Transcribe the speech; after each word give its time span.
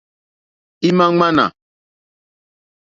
Ímá 0.87 1.05
ŋmánà. 1.11 1.45